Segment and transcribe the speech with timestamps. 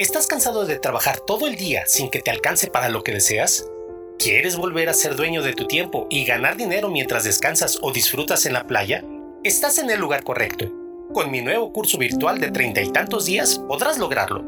[0.00, 3.66] ¿Estás cansado de trabajar todo el día sin que te alcance para lo que deseas?
[4.18, 8.46] ¿Quieres volver a ser dueño de tu tiempo y ganar dinero mientras descansas o disfrutas
[8.46, 9.04] en la playa?
[9.44, 10.72] Estás en el lugar correcto.
[11.12, 14.42] Con mi nuevo curso virtual de treinta y tantos días podrás lograrlo.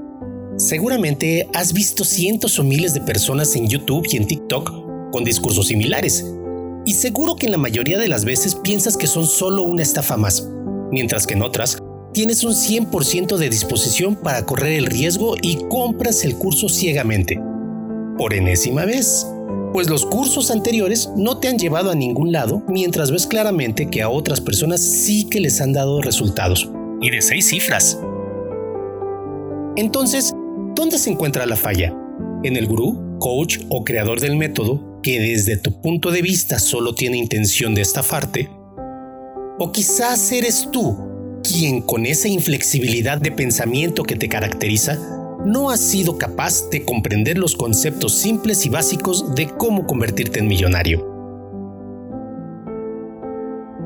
[0.56, 4.70] Seguramente has visto cientos o miles de personas en YouTube y en TikTok
[5.12, 6.24] con discursos similares.
[6.86, 10.16] Y seguro que en la mayoría de las veces piensas que son solo una estafa
[10.16, 10.48] más,
[10.90, 11.76] mientras que en otras
[12.12, 17.40] tienes un 100% de disposición para correr el riesgo y compras el curso ciegamente.
[18.18, 19.26] Por enésima vez.
[19.72, 24.02] Pues los cursos anteriores no te han llevado a ningún lado mientras ves claramente que
[24.02, 26.70] a otras personas sí que les han dado resultados.
[27.00, 27.98] Y de seis cifras.
[29.76, 30.34] Entonces,
[30.74, 31.96] ¿dónde se encuentra la falla?
[32.44, 36.94] ¿En el gurú, coach o creador del método que desde tu punto de vista solo
[36.94, 38.50] tiene intención de estafarte?
[39.58, 41.11] ¿O quizás eres tú
[41.42, 44.98] quien con esa inflexibilidad de pensamiento que te caracteriza,
[45.44, 50.46] no has sido capaz de comprender los conceptos simples y básicos de cómo convertirte en
[50.46, 51.08] millonario.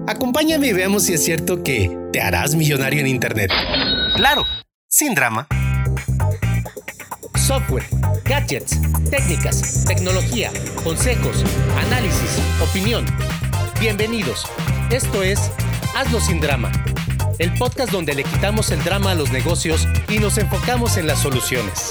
[0.06, 3.50] Acompáñame y veamos si es cierto que te harás millonario en Internet.
[4.16, 4.44] Claro,
[4.88, 5.48] sin drama.
[7.34, 7.84] Software,
[8.24, 8.78] gadgets,
[9.10, 10.50] técnicas, tecnología,
[10.84, 11.42] consejos,
[11.86, 13.04] análisis, opinión.
[13.80, 14.46] Bienvenidos.
[14.90, 15.50] Esto es
[15.94, 16.70] Hazlo sin drama
[17.38, 21.20] el podcast donde le quitamos el drama a los negocios y nos enfocamos en las
[21.20, 21.90] soluciones.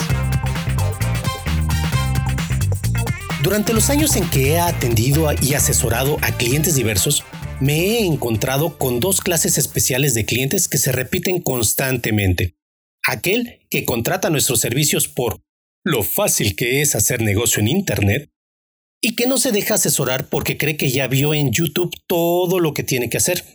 [3.44, 7.24] Durante los años en que he atendido y asesorado a clientes diversos,
[7.60, 12.56] me he encontrado con dos clases especiales de clientes que se repiten constantemente.
[13.04, 15.42] Aquel que contrata nuestros servicios por
[15.84, 18.32] lo fácil que es hacer negocio en Internet
[19.00, 22.74] y que no se deja asesorar porque cree que ya vio en YouTube todo lo
[22.74, 23.55] que tiene que hacer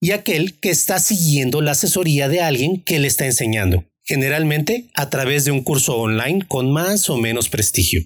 [0.00, 5.08] y aquel que está siguiendo la asesoría de alguien que le está enseñando, generalmente a
[5.08, 8.02] través de un curso online con más o menos prestigio.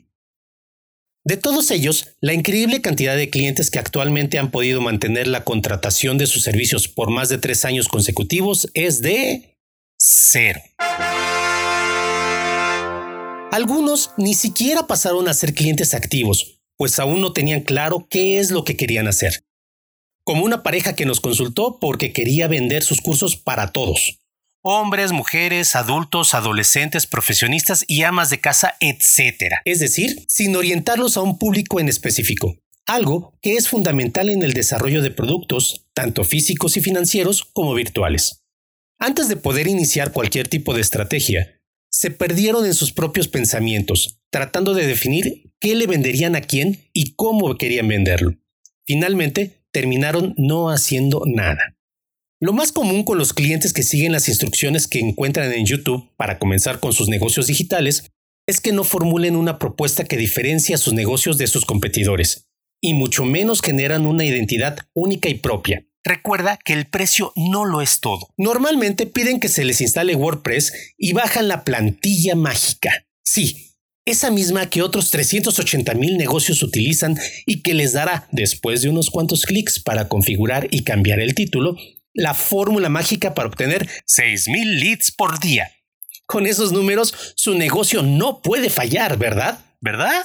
[1.25, 6.17] De todos ellos, la increíble cantidad de clientes que actualmente han podido mantener la contratación
[6.17, 9.58] de sus servicios por más de tres años consecutivos es de
[9.98, 10.61] cero.
[13.51, 18.51] Algunos ni siquiera pasaron a ser clientes activos, pues aún no tenían claro qué es
[18.51, 19.42] lo que querían hacer
[20.28, 24.18] como una pareja que nos consultó porque quería vender sus cursos para todos.
[24.61, 29.55] Hombres, mujeres, adultos, adolescentes, profesionistas y amas de casa, etc.
[29.64, 32.58] Es decir, sin orientarlos a un público en específico.
[32.84, 38.45] Algo que es fundamental en el desarrollo de productos, tanto físicos y financieros como virtuales.
[38.98, 41.58] Antes de poder iniciar cualquier tipo de estrategia,
[41.90, 47.14] se perdieron en sus propios pensamientos, tratando de definir qué le venderían a quién y
[47.14, 48.36] cómo querían venderlo.
[48.84, 51.77] Finalmente, terminaron no haciendo nada.
[52.40, 56.39] Lo más común con los clientes que siguen las instrucciones que encuentran en YouTube para
[56.39, 58.11] comenzar con sus negocios digitales
[58.46, 62.48] es que no formulen una propuesta que diferencie a sus negocios de sus competidores,
[62.80, 65.84] y mucho menos generan una identidad única y propia.
[66.05, 68.28] Recuerda que el precio no lo es todo.
[68.36, 73.05] Normalmente piden que se les instale WordPress y bajan la plantilla mágica.
[73.23, 73.67] Sí,
[74.08, 79.11] esa misma que otros 380 mil negocios utilizan y que les dará, después de unos
[79.11, 81.77] cuantos clics para configurar y cambiar el título,
[82.14, 85.70] la fórmula mágica para obtener 6.000 leads por día.
[86.27, 89.58] Con esos números, su negocio no puede fallar, ¿verdad?
[89.80, 90.25] ¿Verdad?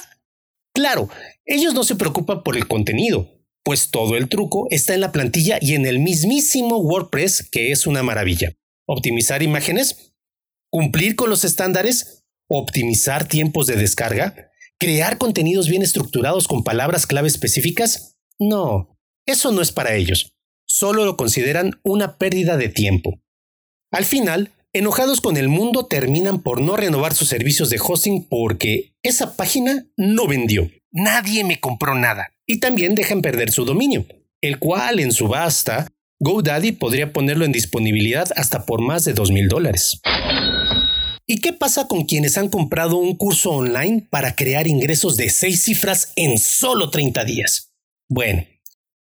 [0.74, 1.08] Claro,
[1.46, 3.30] ellos no se preocupan por el contenido,
[3.62, 7.86] pues todo el truco está en la plantilla y en el mismísimo WordPress, que es
[7.86, 8.52] una maravilla.
[8.86, 10.14] Optimizar imágenes,
[10.70, 12.13] cumplir con los estándares,
[12.48, 18.16] optimizar tiempos de descarga, crear contenidos bien estructurados con palabras clave específicas?
[18.38, 20.34] No, eso no es para ellos.
[20.66, 23.20] Solo lo consideran una pérdida de tiempo.
[23.90, 28.94] Al final, enojados con el mundo terminan por no renovar sus servicios de hosting porque
[29.02, 30.70] esa página no vendió.
[30.90, 32.32] Nadie me compró nada.
[32.46, 34.06] Y también dejan perder su dominio,
[34.40, 35.88] el cual en subasta
[36.20, 40.00] GoDaddy podría ponerlo en disponibilidad hasta por más de $2,000 dólares.
[41.26, 45.62] ¿Y qué pasa con quienes han comprado un curso online para crear ingresos de seis
[45.62, 47.72] cifras en solo 30 días?
[48.10, 48.44] Bueno,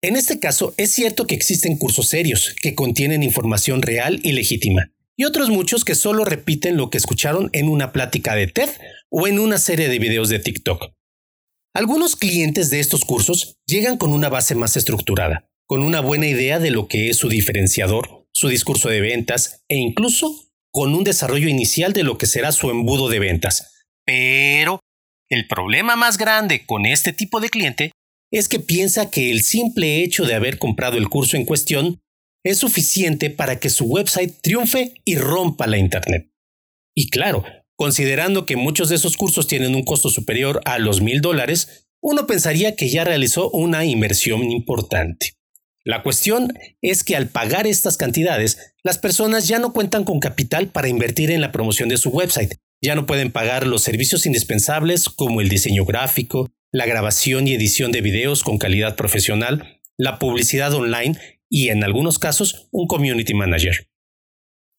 [0.03, 4.91] en este caso es cierto que existen cursos serios que contienen información real y legítima,
[5.17, 8.69] y otros muchos que solo repiten lo que escucharon en una plática de TED
[9.09, 10.93] o en una serie de videos de TikTok.
[11.73, 16.59] Algunos clientes de estos cursos llegan con una base más estructurada, con una buena idea
[16.59, 21.47] de lo que es su diferenciador, su discurso de ventas e incluso con un desarrollo
[21.47, 23.85] inicial de lo que será su embudo de ventas.
[24.05, 24.79] Pero
[25.29, 27.91] el problema más grande con este tipo de cliente
[28.31, 31.99] es que piensa que el simple hecho de haber comprado el curso en cuestión
[32.43, 36.29] es suficiente para que su website triunfe y rompa la Internet.
[36.95, 37.43] Y claro,
[37.81, 42.27] Considerando que muchos de esos cursos tienen un costo superior a los mil dólares, uno
[42.27, 45.33] pensaría que ya realizó una inversión importante.
[45.83, 50.67] La cuestión es que al pagar estas cantidades, las personas ya no cuentan con capital
[50.67, 55.09] para invertir en la promoción de su website, ya no pueden pagar los servicios indispensables
[55.09, 60.73] como el diseño gráfico, la grabación y edición de videos con calidad profesional, la publicidad
[60.73, 61.17] online
[61.49, 63.87] y en algunos casos un community manager.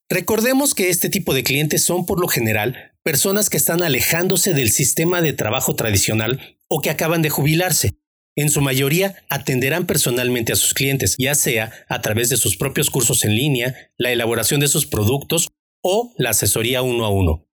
[0.08, 4.70] Recordemos que este tipo de clientes son por lo general personas que están alejándose del
[4.70, 7.92] sistema de trabajo tradicional o que acaban de jubilarse.
[8.34, 12.88] En su mayoría atenderán personalmente a sus clientes, ya sea a través de sus propios
[12.88, 15.48] cursos en línea, la elaboración de sus productos
[15.82, 17.46] o la asesoría uno a uno.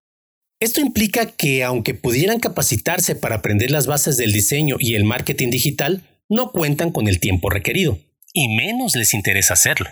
[0.58, 5.50] Esto implica que aunque pudieran capacitarse para aprender las bases del diseño y el marketing
[5.50, 7.98] digital, no cuentan con el tiempo requerido,
[8.32, 9.90] y menos les interesa hacerlo.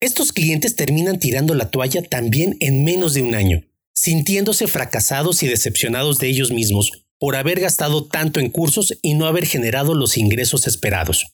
[0.00, 3.62] Estos clientes terminan tirando la toalla también en menos de un año,
[3.92, 9.26] sintiéndose fracasados y decepcionados de ellos mismos por haber gastado tanto en cursos y no
[9.26, 11.26] haber generado los ingresos esperados.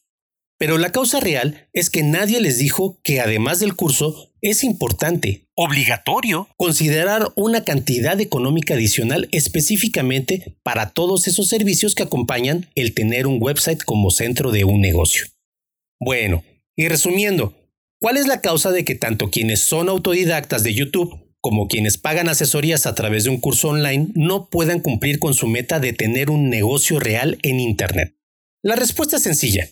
[0.58, 5.46] Pero la causa real es que nadie les dijo que además del curso es importante,
[5.54, 13.26] obligatorio, considerar una cantidad económica adicional específicamente para todos esos servicios que acompañan el tener
[13.26, 15.26] un website como centro de un negocio.
[16.00, 16.42] Bueno,
[16.74, 17.54] y resumiendo,
[18.00, 22.28] ¿cuál es la causa de que tanto quienes son autodidactas de YouTube como quienes pagan
[22.28, 26.28] asesorías a través de un curso online no puedan cumplir con su meta de tener
[26.28, 28.16] un negocio real en Internet?
[28.64, 29.68] La respuesta es sencilla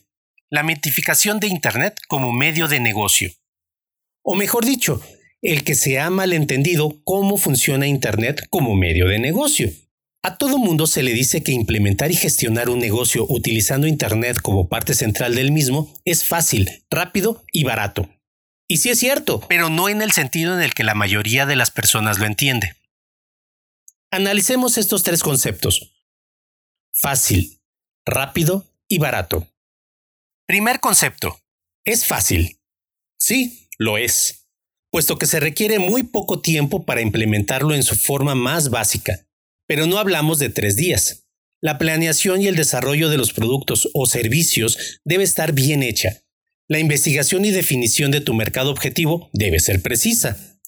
[0.51, 3.29] la mitificación de Internet como medio de negocio.
[4.23, 5.03] O mejor dicho,
[5.43, 9.73] el que se ha malentendido cómo funciona Internet como medio de negocio.
[10.23, 14.69] A todo mundo se le dice que implementar y gestionar un negocio utilizando Internet como
[14.69, 18.09] parte central del mismo es fácil, rápido y barato.
[18.69, 21.57] Y sí es cierto, pero no en el sentido en el que la mayoría de
[21.57, 22.77] las personas lo entiende.
[24.11, 25.93] Analicemos estos tres conceptos.
[26.93, 27.61] Fácil,
[28.07, 29.49] rápido y barato.
[30.47, 31.41] Primer concepto.
[31.85, 32.61] Es fácil.
[33.19, 34.47] Sí, lo es,
[34.91, 39.27] puesto que se requiere muy poco tiempo para implementarlo en su forma más básica,
[39.67, 41.27] pero no hablamos de tres días.
[41.61, 46.24] La planeación y el desarrollo de los productos o servicios debe estar bien hecha.
[46.67, 50.59] La investigación y definición de tu mercado objetivo debe ser precisa.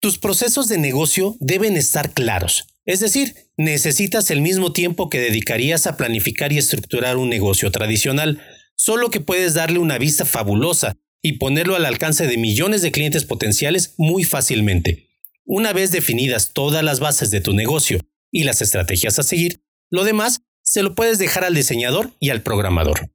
[0.00, 5.86] Tus procesos de negocio deben estar claros, es decir, necesitas el mismo tiempo que dedicarías
[5.86, 8.42] a planificar y estructurar un negocio tradicional,
[8.76, 13.24] solo que puedes darle una vista fabulosa y ponerlo al alcance de millones de clientes
[13.24, 15.08] potenciales muy fácilmente.
[15.44, 18.00] Una vez definidas todas las bases de tu negocio
[18.30, 22.42] y las estrategias a seguir, lo demás se lo puedes dejar al diseñador y al
[22.42, 23.12] programador.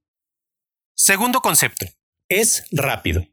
[0.96, 1.86] Segundo concepto,
[2.30, 3.28] es rápido.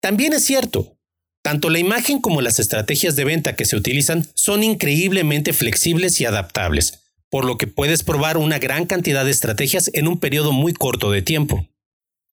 [0.00, 0.98] También es cierto,
[1.42, 6.24] tanto la imagen como las estrategias de venta que se utilizan son increíblemente flexibles y
[6.24, 7.02] adaptables
[7.32, 11.10] por lo que puedes probar una gran cantidad de estrategias en un periodo muy corto
[11.10, 11.66] de tiempo.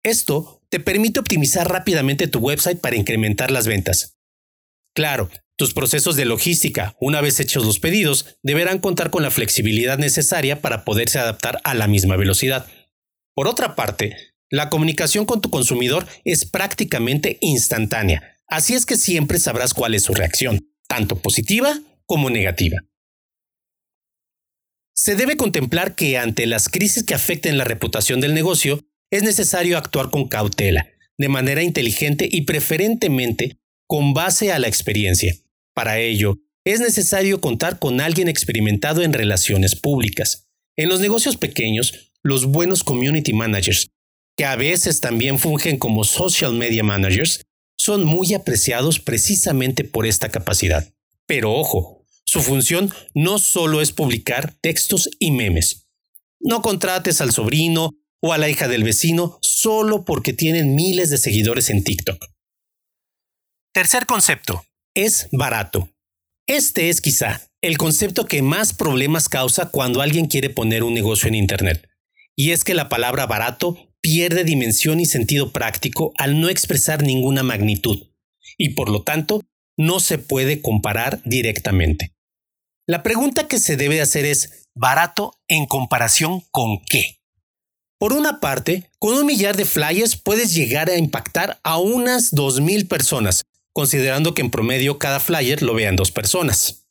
[0.03, 4.18] Esto te permite optimizar rápidamente tu website para incrementar las ventas.
[4.95, 9.98] Claro, tus procesos de logística, una vez hechos los pedidos, deberán contar con la flexibilidad
[9.98, 12.65] necesaria para poderse adaptar a la misma velocidad.
[13.33, 14.15] Por otra parte,
[14.50, 20.03] la comunicación con tu consumidor es prácticamente instantánea, así es que siempre sabrás cuál es
[20.03, 22.77] su reacción, tanto positiva como negativa.
[24.93, 29.77] Se debe contemplar que ante las crisis que afecten la reputación del negocio, es necesario
[29.77, 35.36] actuar con cautela, de manera inteligente y preferentemente con base a la experiencia.
[35.74, 40.48] Para ello, es necesario contar con alguien experimentado en relaciones públicas.
[40.75, 43.89] En los negocios pequeños, los buenos community managers,
[44.36, 47.46] que a veces también fungen como social media managers,
[47.77, 50.94] son muy apreciados precisamente por esta capacidad.
[51.25, 55.88] Pero ojo, su función no solo es publicar textos y memes.
[56.39, 61.18] No contrates al sobrino o a la hija del vecino solo porque tienen miles de
[61.18, 62.25] seguidores en TikTok.
[63.74, 64.65] Tercer concepto.
[64.94, 65.89] Es barato.
[66.48, 71.27] Este es quizá el concepto que más problemas causa cuando alguien quiere poner un negocio
[71.27, 71.89] en Internet.
[72.36, 77.41] Y es que la palabra barato pierde dimensión y sentido práctico al no expresar ninguna
[77.41, 78.03] magnitud,
[78.55, 79.41] y por lo tanto
[79.77, 82.12] no se puede comparar directamente.
[82.85, 87.17] La pregunta que se debe hacer es, ¿barato en comparación con qué?
[87.97, 92.88] Por una parte, con un millar de flyers puedes llegar a impactar a unas 2.000
[92.88, 93.41] personas,
[93.74, 96.85] considerando que en promedio cada flyer lo vean dos personas.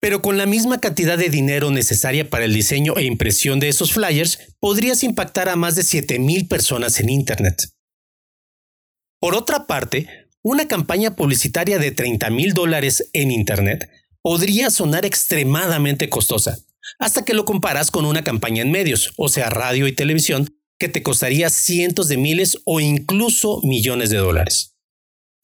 [0.00, 3.92] Pero con la misma cantidad de dinero necesaria para el diseño e impresión de esos
[3.92, 7.72] flyers, podrías impactar a más de 7.000 personas en Internet.
[9.20, 13.90] Por otra parte, una campaña publicitaria de 30 mil dólares en Internet
[14.22, 16.56] podría sonar extremadamente costosa,
[16.98, 20.88] hasta que lo comparas con una campaña en medios, o sea, radio y televisión, que
[20.88, 24.77] te costaría cientos de miles o incluso millones de dólares.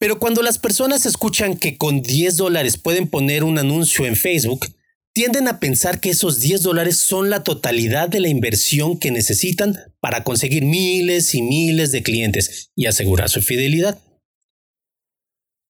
[0.05, 4.67] Pero cuando las personas escuchan que con 10 dólares pueden poner un anuncio en Facebook,
[5.15, 9.79] tienden a pensar que esos 10 dólares son la totalidad de la inversión que necesitan
[9.99, 13.99] para conseguir miles y miles de clientes y asegurar su fidelidad.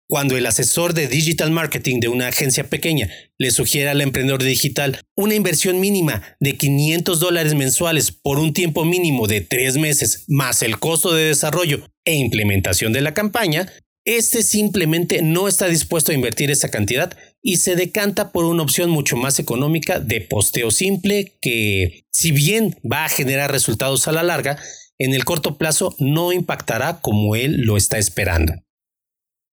[0.10, 5.00] Cuando el asesor de digital marketing de una agencia pequeña le sugiere al emprendedor digital
[5.15, 10.62] una inversión mínima de 500 dólares mensuales por un tiempo mínimo de tres meses más
[10.62, 13.72] el costo de desarrollo e implementación de la campaña,
[14.06, 18.92] este simplemente no está dispuesto a invertir esa cantidad y se decanta por una opción
[18.92, 24.24] mucho más económica de posteo simple que, si bien va a generar resultados a la
[24.24, 24.60] larga,
[25.00, 28.54] en el corto plazo no impactará como él lo está esperando.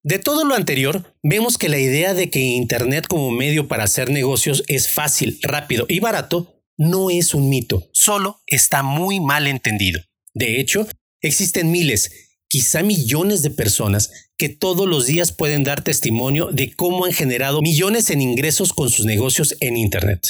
[0.04, 4.10] De todo lo anterior, vemos que la idea de que Internet como medio para hacer
[4.10, 10.00] negocios es fácil, rápido y barato no es un mito, solo está muy mal entendido.
[10.34, 10.88] De hecho,
[11.20, 12.10] existen miles,
[12.48, 14.10] quizá millones de personas
[14.42, 18.90] que todos los días pueden dar testimonio de cómo han generado millones en ingresos con
[18.90, 20.20] sus negocios en Internet.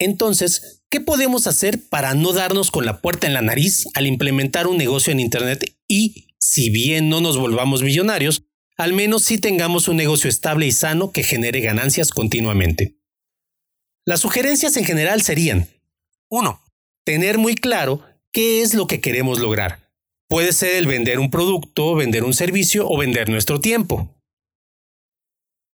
[0.00, 4.66] Entonces, ¿qué podemos hacer para no darnos con la puerta en la nariz al implementar
[4.66, 8.42] un negocio en Internet y, si bien no nos volvamos millonarios,
[8.76, 12.96] al menos si tengamos un negocio estable y sano que genere ganancias continuamente.
[14.04, 15.68] Las sugerencias en general serían
[16.30, 16.60] 1.
[17.04, 19.85] Tener muy claro qué es lo que queremos lograr.
[20.28, 24.20] Puede ser el vender un producto, vender un servicio o vender nuestro tiempo.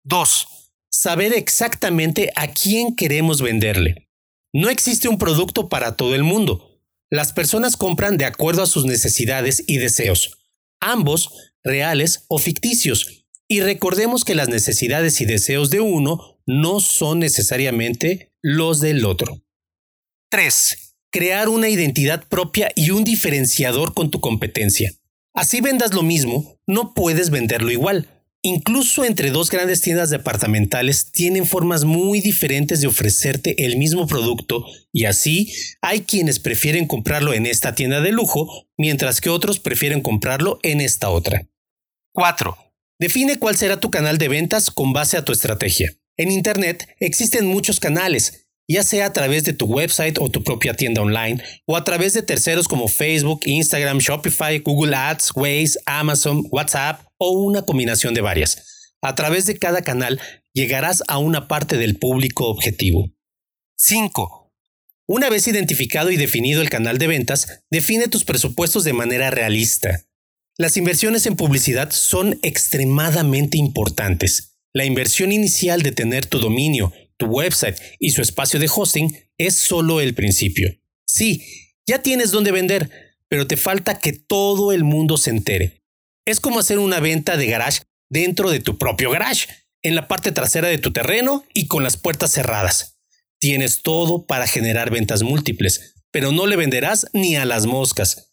[0.05, 0.47] 2.
[0.89, 4.09] Saber exactamente a quién queremos venderle.
[4.53, 6.81] No existe un producto para todo el mundo.
[7.11, 10.39] Las personas compran de acuerdo a sus necesidades y deseos.
[10.81, 13.27] Ambos reales o ficticios.
[13.49, 19.43] Y recordemos que las necesidades y deseos de uno no son necesariamente los del otro.
[20.31, 20.86] 3.
[21.17, 24.93] Crear una identidad propia y un diferenciador con tu competencia.
[25.33, 28.07] Así vendas lo mismo, no puedes venderlo igual.
[28.43, 34.67] Incluso entre dos grandes tiendas departamentales tienen formas muy diferentes de ofrecerte el mismo producto
[34.93, 40.03] y así hay quienes prefieren comprarlo en esta tienda de lujo, mientras que otros prefieren
[40.03, 41.49] comprarlo en esta otra.
[42.13, 42.59] 4.
[42.99, 45.95] Define cuál será tu canal de ventas con base a tu estrategia.
[46.19, 50.75] En Internet existen muchos canales, ya sea a través de tu website o tu propia
[50.75, 56.43] tienda online, o a través de terceros como Facebook, Instagram, Shopify, Google Ads, Waze, Amazon,
[56.51, 58.93] WhatsApp o una combinación de varias.
[59.03, 60.21] A través de cada canal
[60.53, 63.13] llegarás a una parte del público objetivo.
[63.77, 64.53] 5.
[65.09, 70.03] Una vez identificado y definido el canal de ventas, define tus presupuestos de manera realista.
[70.59, 74.57] Las inversiones en publicidad son extremadamente importantes.
[74.73, 79.55] La inversión inicial de tener tu dominio, tu website y su espacio de hosting es
[79.55, 80.71] solo el principio.
[81.07, 81.43] Sí,
[81.87, 82.91] ya tienes dónde vender,
[83.29, 85.83] pero te falta que todo el mundo se entere.
[86.25, 89.49] Es como hacer una venta de garage dentro de tu propio garage,
[89.83, 92.99] en la parte trasera de tu terreno y con las puertas cerradas.
[93.39, 98.33] Tienes todo para generar ventas múltiples, pero no le venderás ni a las moscas.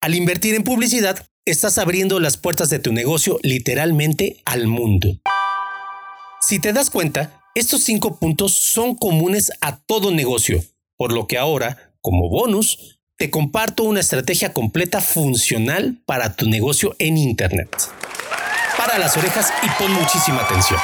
[0.00, 5.08] Al invertir en publicidad, estás abriendo las puertas de tu negocio literalmente al mundo.
[6.40, 10.64] Si te das cuenta, estos cinco puntos son comunes a todo negocio,
[10.96, 16.96] por lo que ahora, como bonus, te comparto una estrategia completa funcional para tu negocio
[16.98, 17.68] en Internet.
[18.78, 20.80] Para las orejas y pon muchísima atención.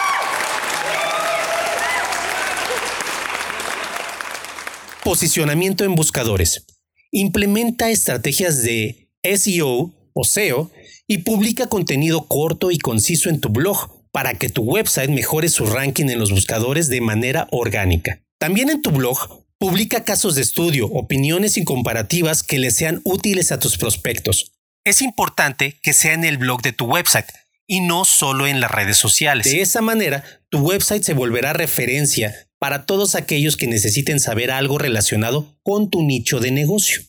[5.02, 6.66] Posicionamiento en buscadores.
[7.10, 10.70] Implementa estrategias de SEO o SEO
[11.06, 15.66] y publica contenido corto y conciso en tu blog para que tu website mejore su
[15.66, 18.22] ranking en los buscadores de manera orgánica.
[18.38, 23.52] También en tu blog publica casos de estudio, opiniones y comparativas que le sean útiles
[23.52, 24.52] a tus prospectos.
[24.84, 27.26] Es importante que sea en el blog de tu website
[27.66, 29.46] y no solo en las redes sociales.
[29.46, 34.78] De esa manera, tu website se volverá referencia para todos aquellos que necesiten saber algo
[34.78, 37.02] relacionado con tu nicho de negocio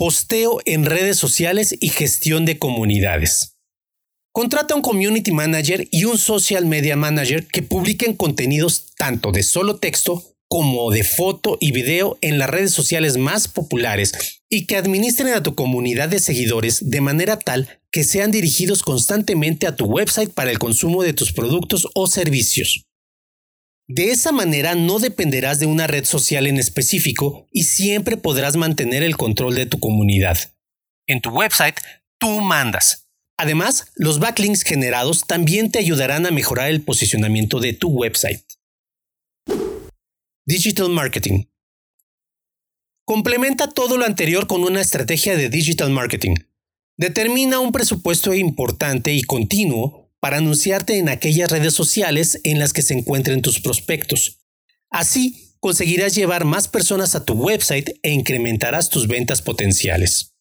[0.00, 3.58] posteo en redes sociales y gestión de comunidades.
[4.32, 9.78] Contrata un community manager y un social media manager que publiquen contenidos tanto de solo
[9.78, 15.34] texto como de foto y video en las redes sociales más populares y que administren
[15.34, 20.32] a tu comunidad de seguidores de manera tal que sean dirigidos constantemente a tu website
[20.32, 22.84] para el consumo de tus productos o servicios.
[23.88, 29.02] De esa manera no dependerás de una red social en específico y siempre podrás mantener
[29.02, 30.38] el control de tu comunidad.
[31.08, 31.74] En tu website,
[32.20, 33.09] tú mandas.
[33.40, 38.44] Además, los backlinks generados también te ayudarán a mejorar el posicionamiento de tu website.
[40.44, 41.44] Digital Marketing.
[43.06, 46.34] Complementa todo lo anterior con una estrategia de digital marketing.
[46.98, 52.82] Determina un presupuesto importante y continuo para anunciarte en aquellas redes sociales en las que
[52.82, 54.40] se encuentren tus prospectos.
[54.90, 60.34] Así, conseguirás llevar más personas a tu website e incrementarás tus ventas potenciales.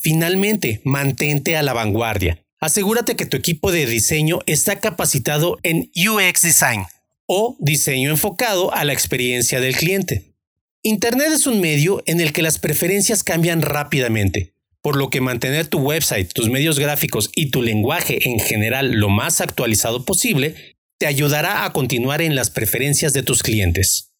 [0.00, 2.42] Finalmente, mantente a la vanguardia.
[2.58, 6.86] Asegúrate que tu equipo de diseño está capacitado en UX Design
[7.26, 10.34] o diseño enfocado a la experiencia del cliente.
[10.82, 15.66] Internet es un medio en el que las preferencias cambian rápidamente, por lo que mantener
[15.66, 21.06] tu website, tus medios gráficos y tu lenguaje en general lo más actualizado posible te
[21.06, 24.12] ayudará a continuar en las preferencias de tus clientes.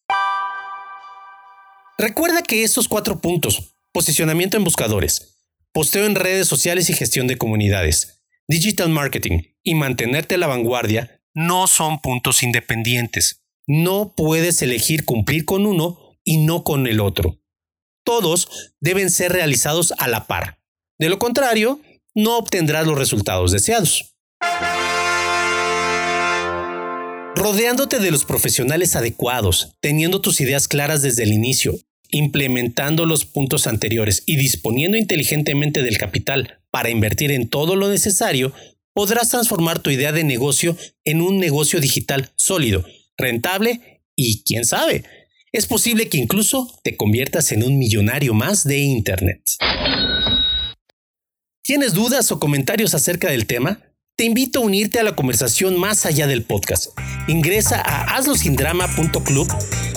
[1.97, 5.30] Recuerda que estos cuatro puntos, posicionamiento en buscadores,
[5.71, 11.21] posteo en redes sociales y gestión de comunidades, digital marketing y mantenerte a la vanguardia
[11.33, 13.43] no son puntos independientes.
[13.67, 17.39] No puedes elegir cumplir con uno y no con el otro.
[18.03, 20.59] Todos deben ser realizados a la par.
[20.99, 21.79] De lo contrario,
[22.13, 24.15] no obtendrás los resultados deseados.
[27.35, 31.75] Rodeándote de los profesionales adecuados, teniendo tus ideas claras desde el inicio
[32.11, 38.53] implementando los puntos anteriores y disponiendo inteligentemente del capital para invertir en todo lo necesario,
[38.93, 42.85] podrás transformar tu idea de negocio en un negocio digital sólido,
[43.17, 45.03] rentable y, quién sabe,
[45.51, 49.41] es posible que incluso te conviertas en un millonario más de Internet.
[51.63, 53.81] ¿Tienes dudas o comentarios acerca del tema?
[54.17, 56.89] Te invito a unirte a la conversación más allá del podcast.
[57.27, 59.47] Ingresa a hazlosindrama.club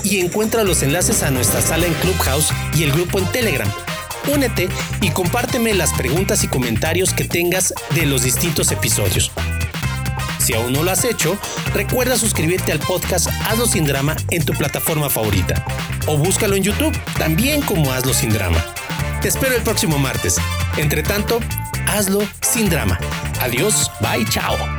[0.03, 3.71] y encuentra los enlaces a nuestra sala en Clubhouse y el grupo en Telegram.
[4.33, 4.69] Únete
[5.03, 9.31] y compárteme las preguntas y comentarios que tengas de los distintos episodios.
[10.39, 11.37] Si aún no lo has hecho,
[11.75, 15.67] recuerda suscribirte al podcast Hazlo sin drama en tu plataforma favorita
[16.07, 18.65] o búscalo en YouTube también como Hazlo sin drama.
[19.21, 20.37] Te espero el próximo martes.
[20.77, 21.41] Entre tanto,
[21.87, 22.99] hazlo sin drama.
[23.45, 24.74] Adiós, bye, chao.